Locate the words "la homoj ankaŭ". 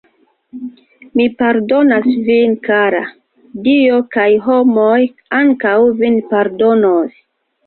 4.33-5.77